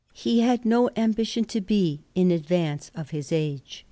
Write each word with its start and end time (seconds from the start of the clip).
He 0.13 0.39
had 0.39 0.65
no 0.65 0.89
ambition 0.95 1.45
to 1.45 1.61
be 1.61 2.01
in 2.15 2.31
advance 2.31 2.89
of 2.95 3.11
his 3.11 3.31
age. 3.31 3.79